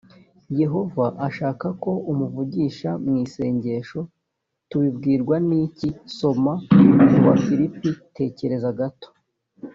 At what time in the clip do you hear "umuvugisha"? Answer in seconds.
2.11-2.89